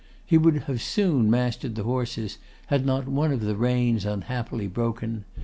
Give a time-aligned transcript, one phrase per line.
[0.25, 5.25] He would have soon mastered the horses, had not one of the reins unhappily broken.